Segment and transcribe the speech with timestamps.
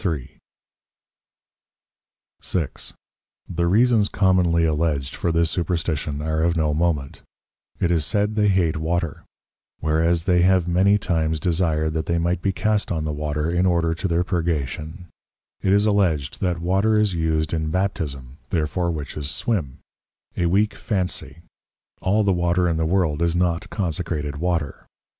[2.41, 2.93] 6.
[3.47, 7.21] The Reasons commonly alledged for this Superstition are of no moment:
[7.79, 9.21] It is said they hate the Water;
[9.79, 13.67] whereas they have many times desired that they might be cast on the Water in
[13.67, 15.05] order to their purgation:
[15.61, 19.77] It is alledged, that Water is used in Baptism, therefore Witches swim:
[20.35, 21.43] A weak Phansie;
[22.01, 24.87] all the Water in the World is not consecrated Water.